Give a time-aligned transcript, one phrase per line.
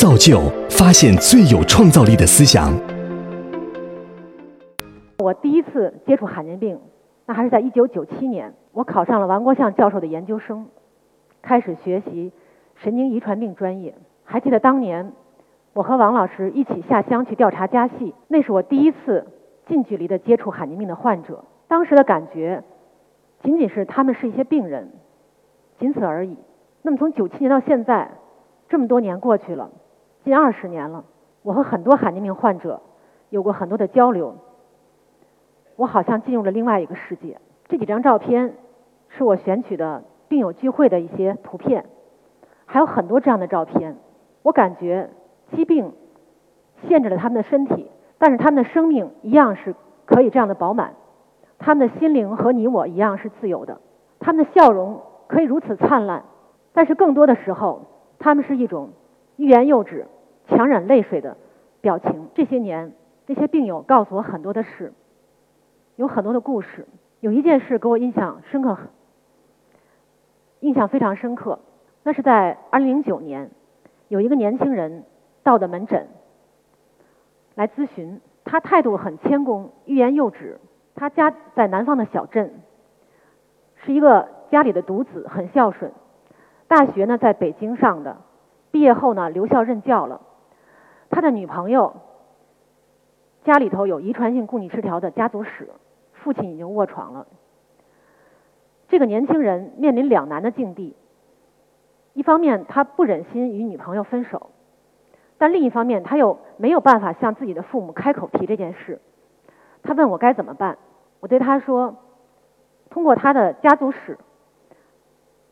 [0.00, 0.38] 造就
[0.70, 2.70] 发现最有创造力的思想。
[5.18, 6.78] 我第一次接触罕见病，
[7.26, 10.68] 那还是在一九九七年，我考上了王国相教授的研究生，
[11.42, 12.30] 开始学习
[12.76, 13.92] 神经遗传病专业。
[14.22, 15.12] 还记得当年，
[15.72, 19.26] 我和王老师一起下乡去调查家系，那是我第一次
[19.66, 21.42] 近距离的接触罕见病的患者。
[21.66, 22.62] 当时的感觉，
[23.42, 24.92] 仅仅是他们是一些病人，
[25.80, 26.36] 仅此而已。
[26.82, 28.08] 那么从九七年到现在，
[28.68, 29.68] 这么多年过去了，
[30.28, 31.06] 近二十年了，
[31.40, 32.82] 我和很多罕见病患者
[33.30, 34.36] 有过很多的交流。
[35.76, 37.40] 我好像进入了另外一个世界。
[37.66, 38.52] 这几张照片
[39.08, 41.86] 是我选取的病友聚会的一些图片，
[42.66, 43.96] 还有很多这样的照片。
[44.42, 45.08] 我感觉
[45.52, 45.94] 疾病
[46.86, 49.74] 限制了他们的身体，但是他们的生命一样是
[50.04, 50.92] 可以这样的饱满。
[51.58, 53.80] 他们的心灵和你我一样是自由的，
[54.20, 56.24] 他们的笑容可以如此灿烂，
[56.74, 57.86] 但是更多的时候，
[58.18, 58.90] 他们是一种
[59.36, 60.06] 欲言又止、
[60.48, 61.36] 强忍泪水的
[61.80, 62.28] 表情。
[62.34, 62.92] 这些年，
[63.26, 64.92] 这些病友告诉我很多的事。
[65.96, 66.86] 有很多的故事，
[67.18, 68.76] 有一件事给我印象深刻，
[70.60, 71.58] 印象非常深刻。
[72.04, 73.50] 那是在二零零九年，
[74.06, 75.04] 有一个年轻人
[75.42, 76.06] 到的门诊
[77.56, 80.60] 来咨询，他态度很谦恭，欲言又止。
[80.94, 82.60] 他家在南方的小镇，
[83.84, 85.92] 是一个家里的独子，很孝顺。
[86.68, 88.18] 大学呢在北京上的，
[88.70, 90.20] 毕业后呢留校任教了。
[91.10, 91.96] 他的女朋友
[93.44, 95.68] 家里头有遗传性共济失调的家族史。
[96.20, 97.28] 父亲已经卧床了，
[98.88, 100.96] 这个年轻人面临两难的境地。
[102.12, 104.50] 一方面，他不忍心与女朋友分手，
[105.38, 109.00] 但另一方面，他又没有办法向自己的父母开口提这件事。
[109.84, 110.76] 他问我该怎么办，
[111.20, 111.96] 我对他说：
[112.90, 114.18] 通过他的家族史，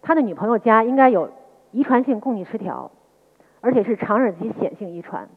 [0.02, 1.30] 他的女朋友家应该有
[1.70, 2.90] 遗传性共济失调，
[3.60, 5.28] 而且是长日及显性遗传。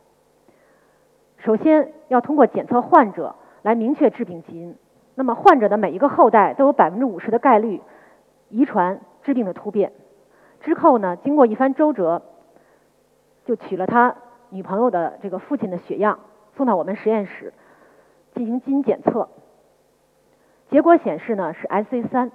[1.39, 4.75] 首先要通过检测患者来明确致病基因。
[5.15, 7.81] 那么患者的每一个后代都有百分之五十的概率
[8.49, 9.91] 遗传致病的突变。
[10.61, 12.21] 之后呢，经过一番周折，
[13.45, 14.15] 就取了他
[14.49, 16.19] 女朋友的这个父亲的血样，
[16.55, 17.53] 送到我们实验室
[18.33, 19.29] 进行基因检测。
[20.69, 22.31] 结果显示呢是 SC 三，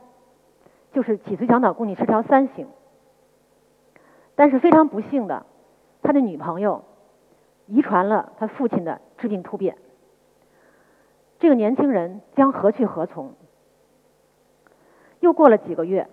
[0.92, 2.66] 就是脊髓小脑共济失调三型。
[4.34, 5.46] 但是非常不幸的，
[6.02, 6.84] 他的女朋友
[7.66, 9.76] 遗传了他父亲的致病突变。
[11.38, 13.32] 这个年轻人将何去何从？
[15.20, 16.08] 又过了几个月，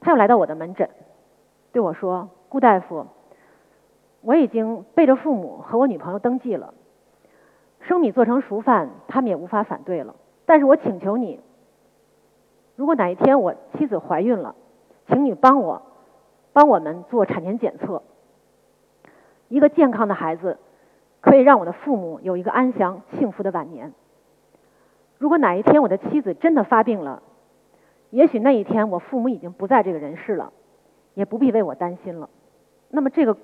[0.00, 0.90] 他又来到我的门诊，
[1.72, 3.06] 对我说：“顾大夫，
[4.20, 6.74] 我已经背着父母和我女朋友登记了，
[7.80, 10.14] 生米做成熟饭，他们也无法反对了。
[10.44, 11.40] 但是我请求你，
[12.76, 14.54] 如果哪一天我妻子怀孕了，
[15.08, 15.82] 请你帮我，
[16.52, 18.02] 帮我们做产前检测。
[19.48, 20.58] 一个健康的孩子，
[21.20, 23.92] 可以让我的父母有一个安详幸福的晚年。”
[25.18, 27.22] 如果哪一天我的妻子真的发病了，
[28.10, 30.52] 也许那一天我父母已经不在这个人世了，
[31.14, 32.28] 也不必为我担心了。
[32.90, 33.36] 那么这个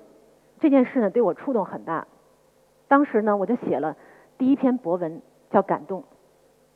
[0.59, 2.05] 这件事呢，对我触动很大。
[2.87, 3.97] 当时呢，我就写了
[4.37, 6.01] 第一篇博文，叫《感动》。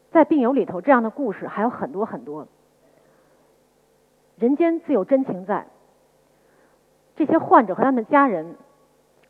[0.10, 2.48] 在病友里头，这样的故事还有很多很多。
[4.40, 5.68] 人间自有真情在。
[7.16, 8.56] 这些患者和他们的家人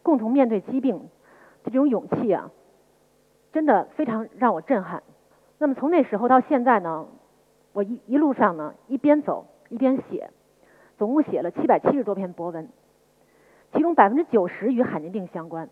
[0.08, 1.10] 共同面对疾病
[1.66, 2.50] 这种勇气啊，
[3.52, 5.04] 真的非常让我震撼。
[5.58, 7.08] 那么从那时候到现在呢，
[7.74, 10.30] 我一一路上呢一边走一边写，
[10.98, 12.70] 总共写了七百七十多篇博文，
[13.74, 15.68] 其中百分之九十与罕见病相关，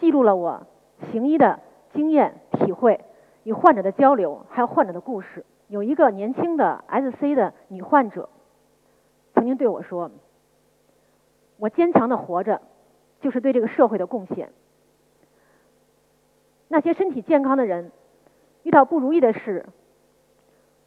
[0.00, 0.66] 记录了我
[1.10, 1.60] 行医的
[1.92, 3.04] 经验体会，
[3.44, 5.44] 与患者的交流，还有患者的故事。
[5.68, 8.30] 有一个年轻的 SC 的女患者，
[9.34, 10.10] 曾经对我说
[11.60, 12.62] ：“我坚强的活着，
[13.22, 14.50] 就是对这个社会的贡献。”
[16.68, 17.90] 那些身体健康的人。
[18.64, 19.66] 遇到不如意的事，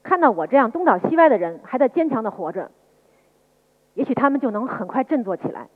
[0.01, 2.71] 看到我这样东倒西歪的人还在坚强的活着，
[3.95, 5.67] 也许他们就能很快振作起来，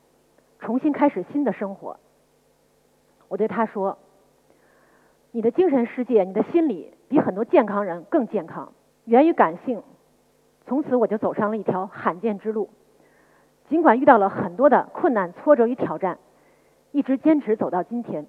[0.59, 1.99] 重新开始新的生活。
[3.27, 3.97] 我对他说
[5.31, 8.71] ：“你的精神世界，你的心理比很多健康人更健康，
[9.03, 9.83] 源于感性。”
[10.65, 12.69] 从此我就走上了一条罕见之路，
[13.67, 16.17] 尽管遇到了很多的困难、挫折与挑战，
[16.91, 18.25] 一直坚持走到今天。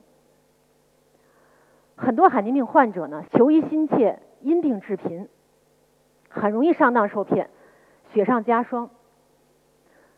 [1.96, 5.28] 很多罕见病患者呢，求医心切，因病致贫，
[6.28, 7.50] 很容易上当受骗，
[8.12, 8.90] 雪上加霜。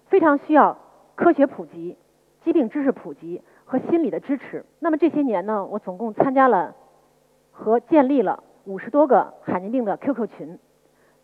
[0.06, 0.78] 非常需要
[1.14, 1.96] 科学普及、
[2.44, 4.64] 疾病知识普及和心理的支持。
[4.78, 6.76] 那么这些年呢，我总共参加了
[7.50, 10.58] 和建立了五十多个罕见病的 QQ 群，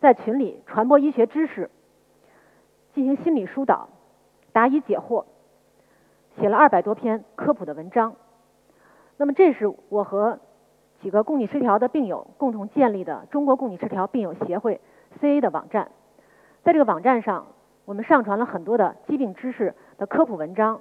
[0.00, 1.70] 在群里传播医学知识，
[2.94, 3.88] 进行心理疏导，
[4.52, 5.24] 答疑解惑。
[6.40, 8.14] 写了二百多篇科普的文章。
[9.16, 10.38] 那么这是我和
[11.00, 14.80] 几个供逆失调的病友共同建立的中国供逆失调病友协会
[15.20, 15.90] CA 的网站。
[16.62, 17.46] 在这个网站上，
[17.84, 20.80] 我们上传了很多的疾病知识的科普文章、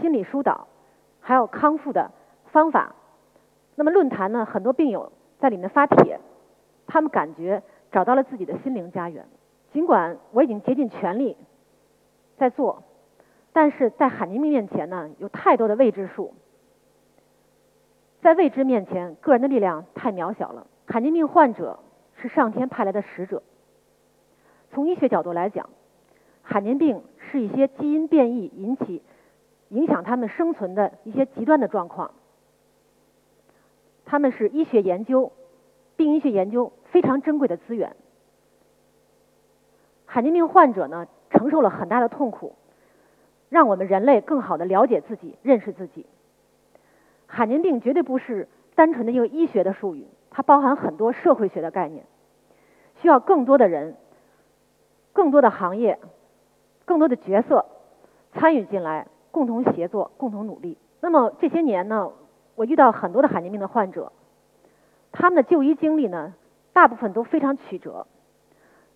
[0.00, 0.66] 心理疏导，
[1.20, 2.10] 还有康复的
[2.46, 2.94] 方法。
[3.74, 6.20] 那么论坛呢，很多病友在里面发帖，
[6.86, 9.24] 他们感觉找到了自己的心灵家园。
[9.72, 11.36] 尽管我已经竭尽全力
[12.36, 12.82] 在做，
[13.52, 16.34] 但是在罕见病面前呢，有太多的未知数。
[18.20, 20.66] 在未知面前，个人的力量太渺小了。
[20.86, 21.78] 罕见病患者
[22.16, 23.42] 是上天派来的使者。
[24.70, 25.68] 从医学角度来讲，
[26.42, 29.02] 罕见病是一些基因变异引起、
[29.68, 32.12] 影响他们生存的一些极端的状况。
[34.04, 35.32] 他们是医学研究、
[35.96, 37.96] 病医学研究非常珍贵的资源。
[40.06, 42.54] 罕见病患者呢，承受了很大的痛苦，
[43.52, 46.06] 让我们人类更好的了解自己、认识自己。
[47.26, 52.06] 罕见病绝对不是单纯的一个医学的术语，它包含很多社会学的概念，
[53.02, 53.94] 需要更多的人、
[55.12, 55.98] 更多的行业、
[56.86, 57.66] 更多的角色
[58.32, 60.78] 参与进来，共同协作、共同努力。
[61.02, 62.10] 那么这些年呢，
[62.54, 64.12] 我遇到很多的罕见病的患者，
[65.12, 66.32] 他们的就医经历呢，
[66.72, 68.06] 大部分都非常曲折。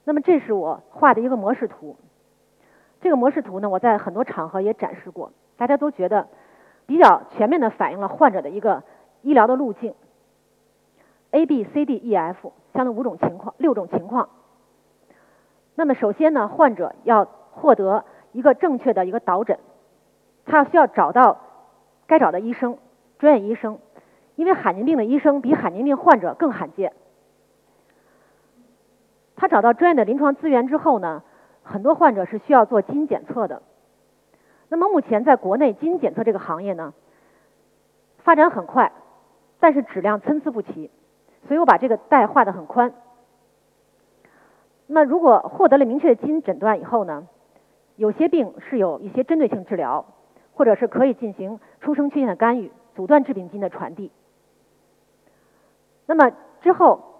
[0.04, 1.96] 那么这是我画的一个模式图，
[3.00, 6.28] 这个模式图呢，我在很多场合也展示过，大家都觉得
[6.86, 8.82] 比较全面的反映了患者的一个
[9.22, 9.94] 医疗的路径
[11.30, 14.28] ，A B C D E F 相当五种情况，六种情况。
[15.74, 19.58] 那么首先呢，患者要获得一个正确的一个导诊，
[20.44, 21.38] 他需要找到
[22.06, 22.78] 该找的医生，
[23.18, 23.78] 专业医生，
[24.36, 26.92] 因为罕见病的医生比罕见病患者更罕见。
[29.36, 31.22] 他找到专业的临床资源之后呢，
[31.66, 33.60] 很多患者是需要做基因检测的。
[34.68, 36.94] 那么目前在国内基因检测这个行业呢，
[38.18, 38.92] 发展很快，
[39.58, 40.90] 但是质量参差不齐，
[41.48, 42.94] 所以我把这个带画的很宽。
[44.86, 47.26] 那如果获得了明确的基因诊断以后呢，
[47.96, 50.06] 有些病是有一些针对性治疗，
[50.54, 54.12] 或者是可以进行出生缺陷的干预，阻断致病基因的传递。
[56.06, 56.30] 那么
[56.62, 57.12] 之后。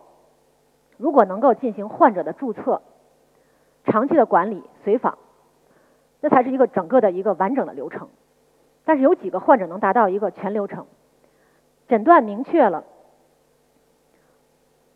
[0.99, 2.81] 如果能够进行患者的注册、
[3.87, 5.17] 长期的管理、随访，
[6.21, 8.09] 那才是一个整个的一个完整的流程。
[8.85, 10.87] 但是有几个患者能达到一个全流程，
[11.89, 12.85] 诊断明确了，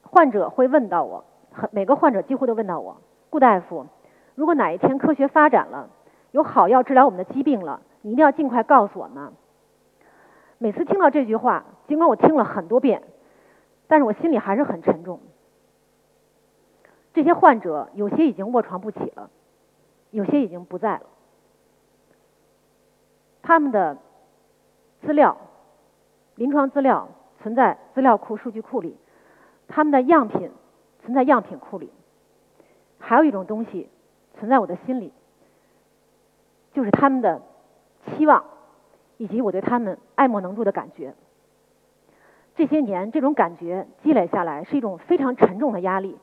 [0.02, 1.24] 患者会问到我，
[1.72, 2.98] 每个患者几乎都问到我，
[3.30, 3.86] 顾大夫，
[4.34, 5.88] 如果哪一天科学发展了，
[6.30, 9.32] 有好药治疗我们的疾病了，你一定要尽快告诉我们。
[10.58, 13.02] 每次听到这句话，尽管我听了很多遍，
[13.88, 15.20] 但是我心里还是很沉重。
[17.20, 19.28] 这些患者有些已经卧床不起了，
[20.10, 21.02] 有些已经不在了。
[23.42, 23.98] 他们的
[25.02, 25.36] 资料、
[26.36, 27.08] 临床资料
[27.42, 28.96] 存在资料库、数据库里，
[29.68, 30.50] 他们的样品
[31.02, 31.92] 存在样品库里。
[32.98, 33.90] 还有一种东西
[34.38, 35.12] 存在我的心里，
[36.72, 37.42] 就是他们的
[38.06, 38.42] 期望
[39.18, 41.14] 以及我对他们爱莫能助的感觉。
[42.56, 46.16] 这些年，这种感觉积累下来，是一种非常沉重的压力。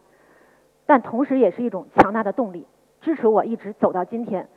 [0.87, 2.65] 但同时也是一种强大的动力，
[3.01, 4.47] 支持我一直走到今天。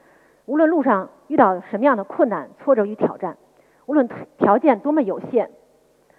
[0.46, 3.36] 无论路上遇到什么样的困难、挫折与挑战，
[3.84, 5.50] 无论条件多么有限，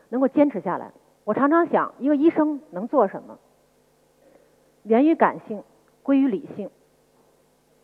[0.09, 0.91] 能够坚持下来。
[1.23, 3.39] 我常常想，一个医生能做什么？
[4.83, 5.63] 源于感性，
[6.03, 6.69] 归于理性。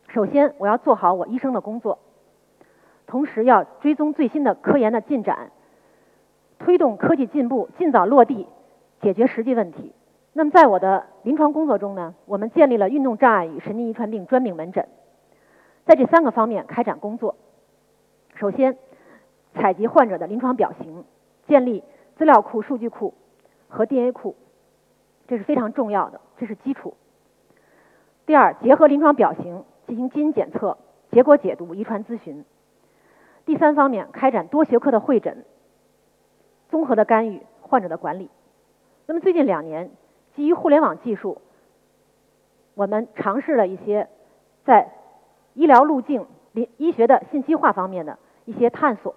[0.10, 2.00] 首先，我要做好我医生的工作，
[3.06, 5.52] 同时要追踪最新的科研的进展，
[6.60, 8.48] 推动科技进步，尽早落地，
[9.02, 9.94] 解决实际问题。
[10.38, 14.88] 那么，在我的临床工作中呢，我们建立了运动障碍与神经遗传病专病门诊，
[15.84, 17.36] 在这三个方面开展工作。
[18.36, 18.78] 首先，
[19.56, 21.06] 采集患者的临床表型，
[21.48, 21.84] 建立
[22.18, 23.16] 资料库、数据库
[23.68, 24.36] 和 DNA 库，
[25.28, 26.94] 这是非常重要的，这是基础。
[28.28, 30.78] 第二，结合临床表型进行基因检测、
[31.10, 32.46] 结果解读、遗传咨询。
[33.48, 35.46] 第三方面，开展多学科的会诊，
[36.70, 38.30] 综合的干预患者的管理。
[39.08, 39.90] 那么最近两年。
[40.38, 41.42] 基于互联网技术，
[42.76, 44.08] 我们尝试了一些
[44.64, 44.92] 在
[45.56, 46.28] 医疗路径、
[46.78, 49.16] 医学的信息化方面的一些探索。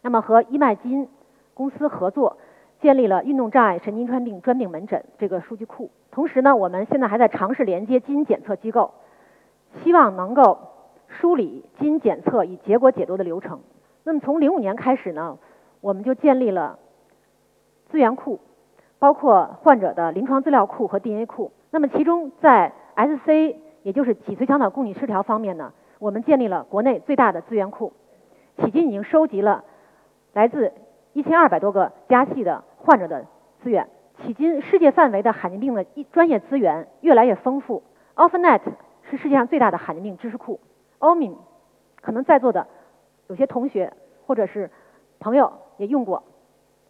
[0.00, 1.06] 那么和医脉基因
[1.52, 2.38] 公司合作，
[2.80, 5.90] 建立了运动障碍神经传病专病门诊这个数据库。
[6.10, 8.94] 同时呢，我们现在还在尝试连接基因检测机构，
[9.84, 10.58] 希望能够
[11.08, 13.60] 梳理基因检测与结果解读的流程。
[14.04, 15.36] 那么从零五年开始呢，
[15.82, 16.78] 我们就建立了
[17.90, 18.40] 资源库。
[18.98, 21.52] 包括患者的临床资料库和 DNA 库。
[21.70, 27.92] 那么，其中在 SC，也就是脊髓小脑供逆失调方面呢，我们建立了国内最大的资源库，
[28.56, 29.64] 迄今已经收集了
[30.32, 30.72] 来自
[31.12, 33.26] 一千二百多个家系的患者的
[33.62, 33.88] 资源。
[34.24, 37.84] 迄今世界范围的罕见病的一专业资源越来越丰富。
[38.16, 38.62] OffNet
[39.08, 40.58] 是世界上最大的罕见病知识库。
[40.98, 41.36] OMIM
[42.00, 42.66] 可能在座的
[43.28, 43.92] 有些同学
[44.26, 44.70] 或者是
[45.20, 46.24] 朋友也用过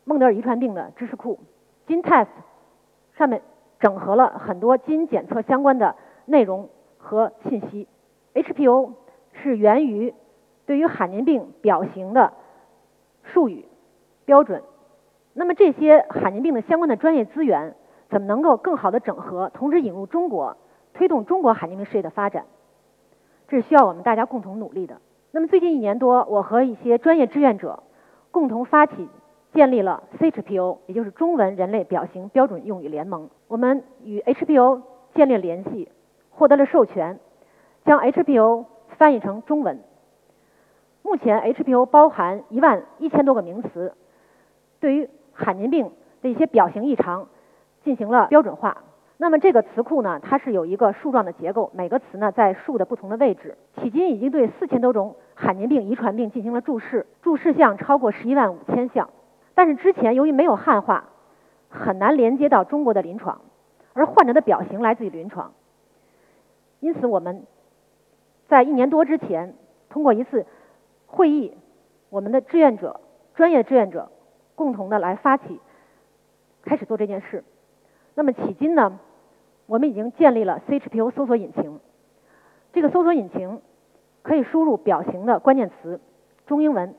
[0.04, 1.38] 孟德尔遗传病的知识库。
[1.88, 2.28] GenTest
[3.16, 3.42] 上面
[3.80, 6.68] 整合了很多基因检测相关的内容
[6.98, 7.88] 和信息。
[8.34, 8.92] HPO
[9.32, 10.14] 是源于
[10.66, 12.34] 对于罕见病表型的
[13.24, 13.64] 术语
[14.24, 14.62] 标准。
[15.32, 17.74] 那么这些罕见病的相关的专业资源
[18.08, 20.56] 怎么能够更好的整合，同时引入中国，
[20.92, 22.44] 推动中国罕见病事业的发展？
[23.48, 25.00] 这是需要我们大家共同努力的。
[25.30, 27.82] 那么最近一年多，我和一些专业志愿者
[28.30, 29.08] 共同发起
[29.58, 33.28] 建立了 CHPO，也就是中文人类表型标准用语联盟。
[33.48, 34.82] 我们与 HPO
[35.16, 35.88] 建立联系，
[36.30, 37.18] 获得了授权，
[37.84, 39.80] 将 HPO 翻译成中文。
[41.02, 43.94] 目前 HPO 包含一万一千多个名词，
[44.78, 45.90] 对于罕见病
[46.22, 47.26] 的一些表型异常
[47.82, 48.84] 进行了标准化。
[49.16, 53.58] 那么这个词库呢，它是有一个树状的结构，每个词呢在树的不同的位置。
[53.82, 59.10] 迄今已经对四千多种罕见病、遗传病进行了注释，注释项超过十一万五千项。
[59.58, 61.08] 但是之前由于没有汉化，
[61.68, 63.40] 很难连接到中国的临床，
[63.92, 65.52] 而患者的表型来自于临床。
[66.78, 67.44] 因此我们
[68.46, 69.56] 在一年多之前
[69.88, 70.46] 通过一次
[71.08, 71.56] 会议，
[72.08, 73.00] 我们的志愿者、
[73.34, 74.12] 专业志愿者。
[74.54, 75.60] 共同的来发起，
[76.62, 77.42] 开始做这件事。
[78.14, 79.00] 那么迄今呢，
[79.66, 81.80] 我们已经建立了 CHPO 搜索引擎。
[82.72, 83.60] 这个搜索引擎
[84.22, 86.00] 可以输入表型的关键词，
[86.46, 86.94] 中英文，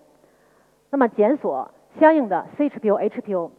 [0.89, 3.51] 那么检索相应的 CHPO、HPO。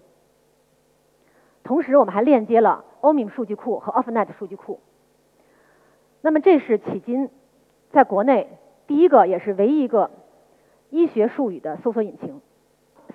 [1.64, 4.80] 同时，我们还链接了 OMIM 数据库和 OffNet 数据库。
[6.20, 7.30] 那么这是迄今
[7.90, 10.10] 在国内第一个也是唯一一个
[10.90, 12.40] 医学术语的搜索引擎。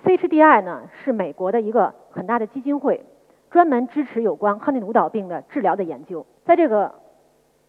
[0.04, 3.04] CHDI 呢是美国的一个很大的基金会，
[3.50, 6.26] 专门支持有关亨利舞蹈病的治疗的研究。
[6.44, 6.94] 在这个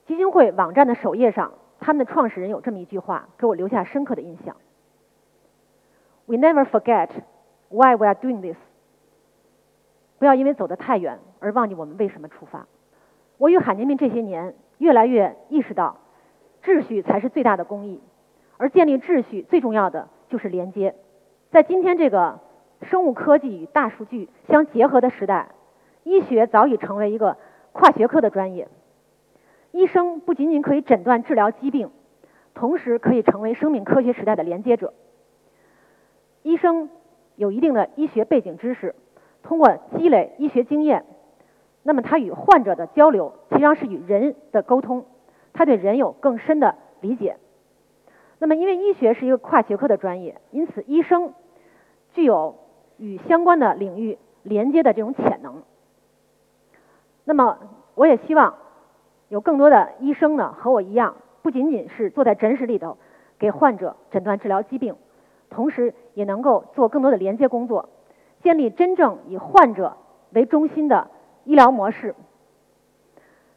[0.06, 4.56] 基金会网站的首页上，他们的创始人有这么一句话，给我留下深刻的印象
[6.26, 7.10] ：We never forget
[7.70, 8.58] why we are doing this。
[10.20, 12.68] 不要因为走得太远而忘记我们为什么出发。
[13.38, 15.98] 我与罕见病这些年越来越意识到，
[16.64, 18.02] 秩序才是最大的公益，
[18.58, 20.96] 而建立秩序最重要的就是连接。
[21.52, 22.40] 在今天这个
[22.82, 25.50] 生物科技与大数据相结合的时代，
[26.04, 27.38] 医学早已成为一个
[27.72, 28.68] 跨学科的专业。
[29.72, 31.92] 医生不仅仅可以诊断治疗疾病，
[32.56, 34.94] 同时可以成为生命科学时代的连接者。
[36.42, 36.90] 医生
[37.38, 38.94] 有一定的医学背景知识，
[39.44, 41.06] 通过积累医学经验，
[41.84, 45.06] 那么他与患者的交流实际上是与人的沟通，
[45.54, 47.38] 他对人有更深的理解。
[48.40, 51.34] 那么，因为医学是一个跨学科的专业，因此医生
[52.14, 52.56] 具有
[52.98, 55.64] 与相关的领域连接的这种潜能。
[57.24, 57.58] 那么，
[57.96, 58.56] 我也希望
[59.30, 62.98] 有更多的医生呢和我一样，不仅仅是坐在诊室里头
[63.40, 64.96] 给患者诊断治疗疾病，
[65.50, 67.90] 同时也能够做更多的连接工作，
[68.42, 69.98] 建立真正以患者
[70.32, 71.10] 为中心的
[71.46, 72.16] 医疗模式，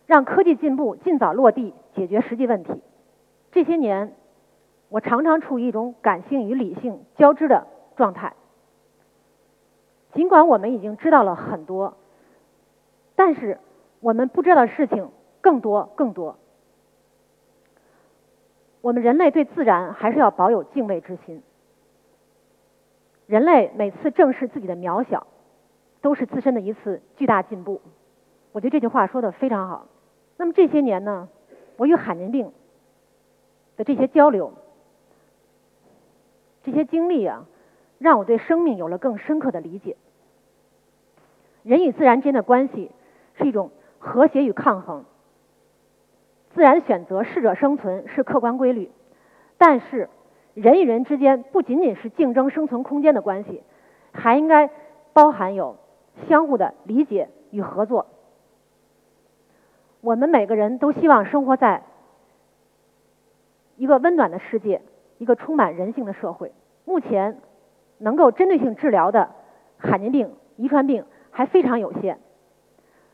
[0.06, 2.82] 让科技进步尽早落地，解决实际问题。
[3.52, 4.14] 这些年。
[4.92, 8.34] 我常常处于一种感性与理性交织的状态。
[10.14, 11.96] 尽管我们已经知道了很多，
[13.14, 13.60] 但是
[14.00, 15.08] 我们不知道的事情
[15.40, 16.38] 更多更多。
[18.80, 21.40] 我们人类对自然还是要保有敬畏之心。
[23.30, 25.24] 人类每次正视自己的渺小，
[26.00, 27.80] 都是自身的一次巨大进步。
[28.50, 29.86] 我觉得这句话说的非常好。
[30.36, 31.28] 那么这些年呢，
[31.76, 32.50] 我与罕见病
[33.76, 34.52] 的这些交流。
[36.64, 37.46] 这些经历啊，
[37.98, 39.96] 让我对生命有了更深刻的理解。
[41.62, 42.90] 人与自然之间的关系
[43.38, 43.70] 是一种
[44.00, 45.04] 和谐与抗衡。
[46.52, 48.90] 自然选择适者生存是客观规律，
[49.56, 50.10] 但是
[50.54, 53.62] 人与人之间不仅仅是竞争生存空间的关系，
[54.12, 54.70] 还应该
[55.12, 55.76] 包含有
[56.28, 58.06] 相互的理解与合作。
[60.00, 61.82] 我们每个人都希望生活在
[63.76, 64.82] 一个温暖的世界。
[65.18, 66.50] 一个充满人性的社会。
[66.86, 67.36] 目前
[67.98, 69.28] 能够针对性治疗的
[69.76, 72.18] 罕见病、遗传病还非常有限，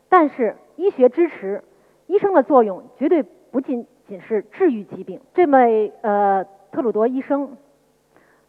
[0.09, 1.65] 但是医学支持
[2.07, 5.21] 医生的作用绝对不仅仅是治愈疾病。
[5.35, 7.57] 这位呃特鲁多医生，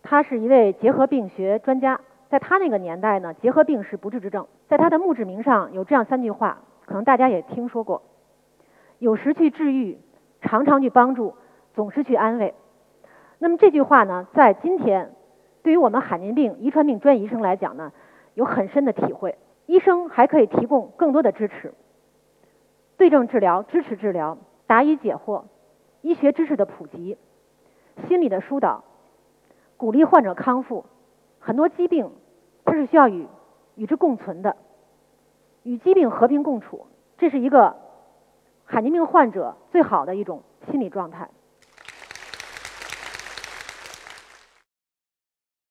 [0.03, 4.45] 他是一位结核病学专家，在他那个年代呢，结核病是不治之症。
[4.67, 8.01] 在他的墓志铭上有这样三句话，可能大家也听说过：
[8.99, 9.97] 有时去治愈，
[10.41, 11.35] 常常去帮助，
[11.73, 12.53] 总是去安慰。
[13.39, 15.13] 那么这句话呢，在今天，
[15.63, 17.93] 对于我们罕见病遗传病专业医生来讲呢，
[18.33, 19.37] 有很深的体会。
[19.67, 21.73] 医生还可以提供更多的支持，
[22.97, 25.43] 对症治疗、支持治疗、答疑解惑、
[26.01, 27.17] 医学知识的普及、
[28.07, 28.83] 心理的疏导、
[29.77, 30.85] 鼓励患者康复。
[31.39, 32.11] 很多疾病
[32.65, 33.27] 它是需要与
[33.75, 34.57] 与之共存的，
[35.63, 36.87] 与疾病和平共处，
[37.17, 37.75] 这是一个
[38.65, 41.29] 罕见病患者最好的一种心理状态。